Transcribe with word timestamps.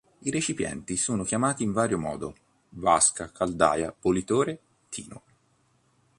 I 0.21 0.31
recipienti 0.31 0.97
sono 0.97 1.23
chiamati 1.23 1.61
in 1.61 1.73
vario 1.73 1.99
modo: 1.99 2.33
vasca, 2.69 3.31
caldaia, 3.31 3.93
bollitore, 4.01 4.59
tino. 4.89 5.21